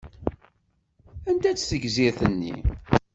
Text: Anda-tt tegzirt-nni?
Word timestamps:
Anda-tt 1.29 1.67
tegzirt-nni? 1.69 2.55